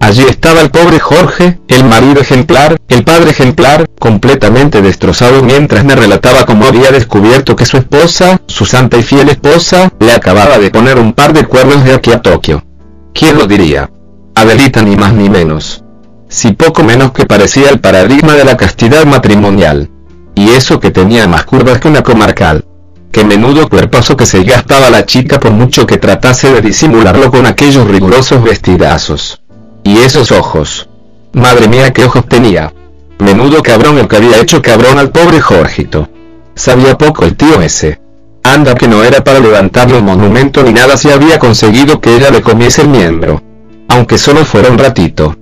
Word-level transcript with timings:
Allí 0.00 0.22
estaba 0.22 0.60
el 0.60 0.70
pobre 0.70 1.00
Jorge, 1.00 1.58
el 1.68 1.84
marido 1.84 2.20
ejemplar, 2.20 2.76
el 2.88 3.04
padre 3.04 3.30
ejemplar, 3.30 3.86
completamente 3.98 4.80
destrozado 4.80 5.42
mientras 5.42 5.84
me 5.84 5.96
relataba 5.96 6.46
cómo 6.46 6.66
había 6.66 6.90
descubierto 6.90 7.56
que 7.56 7.66
su 7.66 7.78
esposa, 7.78 8.40
su 8.46 8.64
santa 8.64 8.96
y 8.96 9.02
fiel 9.02 9.28
esposa, 9.28 9.92
le 9.98 10.12
acababa 10.12 10.58
de 10.58 10.70
poner 10.70 10.98
un 10.98 11.12
par 11.12 11.32
de 11.32 11.44
cuernos 11.44 11.84
de 11.84 11.94
aquí 11.94 12.12
a 12.12 12.22
Tokio. 12.22 12.64
¿Quién 13.12 13.36
lo 13.36 13.46
diría? 13.46 13.90
Adelita 14.34 14.82
ni 14.82 14.96
más 14.96 15.12
ni 15.12 15.28
menos. 15.28 15.84
Si 16.28 16.52
poco 16.52 16.84
menos 16.84 17.12
que 17.12 17.26
parecía 17.26 17.70
el 17.70 17.80
paradigma 17.80 18.34
de 18.34 18.44
la 18.44 18.56
castidad 18.56 19.04
matrimonial. 19.04 19.90
Y 20.36 20.50
eso 20.50 20.78
que 20.78 20.92
tenía 20.92 21.26
más 21.26 21.44
curvas 21.44 21.80
que 21.80 21.88
una 21.88 22.02
comarcal. 22.02 22.64
Qué 23.10 23.24
menudo 23.24 23.68
cuerpazo 23.68 24.16
que 24.16 24.26
se 24.26 24.44
gastaba 24.44 24.90
la 24.90 25.04
chica 25.04 25.40
por 25.40 25.50
mucho 25.50 25.86
que 25.86 25.96
tratase 25.96 26.52
de 26.52 26.60
disimularlo 26.60 27.30
con 27.30 27.46
aquellos 27.46 27.88
rigurosos 27.88 28.42
vestidazos. 28.44 29.40
Y 29.88 29.96
esos 30.00 30.32
ojos. 30.32 30.86
Madre 31.32 31.66
mía 31.66 31.94
qué 31.94 32.04
ojos 32.04 32.28
tenía. 32.28 32.74
Menudo 33.20 33.62
cabrón 33.62 33.96
el 33.96 34.06
que 34.06 34.16
había 34.16 34.38
hecho 34.38 34.60
cabrón 34.60 34.98
al 34.98 35.08
pobre 35.08 35.40
Jorgito. 35.40 36.10
Sabía 36.54 36.98
poco 36.98 37.24
el 37.24 37.36
tío 37.36 37.62
ese. 37.62 37.98
Anda 38.42 38.74
que 38.74 38.86
no 38.86 39.02
era 39.02 39.24
para 39.24 39.40
levantarle 39.40 39.96
un 39.96 40.04
monumento 40.04 40.62
ni 40.62 40.74
nada 40.74 40.98
si 40.98 41.10
había 41.10 41.38
conseguido 41.38 42.02
que 42.02 42.14
ella 42.14 42.28
le 42.28 42.42
comiese 42.42 42.82
el 42.82 42.88
miembro. 42.88 43.42
Aunque 43.88 44.18
solo 44.18 44.44
fuera 44.44 44.70
un 44.70 44.76
ratito. 44.76 45.34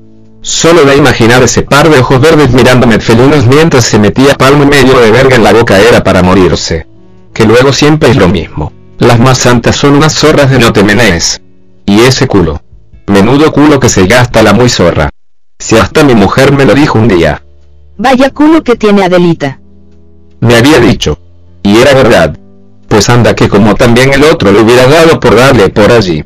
Solo 0.42 0.84
de 0.84 0.94
imaginar 0.94 1.42
ese 1.42 1.62
par 1.62 1.91
de 1.91 1.98
ojos 1.98 2.20
verdes 2.20 2.52
mirándome 2.52 3.00
felinos 3.00 3.48
mientras 3.48 3.84
se 3.84 3.98
metía 3.98 4.36
palmo 4.36 4.62
y 4.62 4.67
medio 4.67 5.00
de 5.00 5.11
verga 5.11 5.34
en 5.34 5.42
la 5.42 5.55
boca 5.55 5.80
era 5.80 6.05
para 6.05 6.22
morirse. 6.22 6.86
Que 7.34 7.47
luego 7.47 7.72
siempre 7.72 8.11
es 8.11 8.17
lo 8.17 8.28
mismo. 8.28 8.72
Las 9.00 9.19
más 9.19 9.39
santas 9.39 9.74
son 9.74 9.97
unas 9.97 10.14
zorras 10.14 10.50
de 10.50 10.61
no 10.61 10.72
te 10.72 10.84
menees. 10.84 11.42
Y 11.84 11.98
ese 12.02 12.28
culo. 12.28 12.61
Menudo 13.07 13.53
culo 13.53 13.79
que 13.79 13.89
se 13.89 14.07
gasta 14.07 14.43
la 14.43 14.53
muy 14.53 14.69
zorra. 14.69 15.11
Si 15.59 15.77
hasta 15.77 16.05
mi 16.05 16.15
mujer 16.15 16.53
me 16.53 16.65
lo 16.65 16.75
dijo 16.75 16.99
un 16.99 17.09
día. 17.09 17.43
Vaya 17.97 18.31
culo 18.31 18.63
que 18.63 18.77
tiene 18.77 19.05
Adelita. 19.05 19.61
Me 20.41 20.57
había 20.57 20.81
dicho. 20.81 21.19
Y 21.63 21.77
era 21.79 21.95
verdad. 21.95 22.39
Pues 22.89 23.09
anda 23.09 23.35
que 23.35 23.48
como 23.48 23.75
también 23.75 24.13
el 24.13 24.25
otro 24.25 24.53
le 24.53 24.61
hubiera 24.61 24.87
dado 24.87 25.19
por 25.19 25.35
darle 25.35 25.69
por 25.69 25.91
allí. 25.91 26.25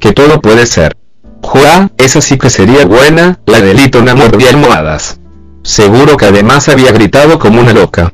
Que 0.00 0.12
todo 0.12 0.40
puede 0.40 0.66
ser. 0.66 0.96
Juá, 1.42 1.90
esa 1.96 2.20
sí 2.20 2.38
que 2.38 2.50
sería 2.50 2.86
buena, 2.86 3.40
la 3.46 3.60
delito 3.60 3.98
una 4.00 4.14
mordía 4.14 4.50
almohadas. 4.50 5.18
Seguro 5.62 6.16
que 6.16 6.26
además 6.26 6.68
había 6.68 6.92
gritado 6.92 7.38
como 7.38 7.60
una 7.60 7.72
loca. 7.72 8.12